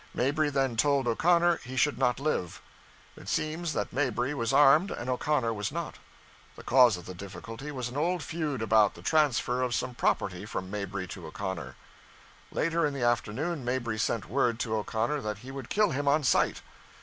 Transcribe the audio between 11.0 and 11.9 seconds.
to O'Connor.